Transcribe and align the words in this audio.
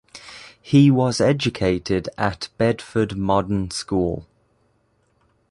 He 0.59 0.89
was 0.89 1.21
educated 1.21 2.09
at 2.17 2.49
Bedford 2.57 3.15
Modern 3.15 3.69
School. 3.69 4.25